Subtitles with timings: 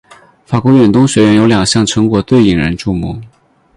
[0.47, 3.21] 法国远东学院有两项成果最引人注目。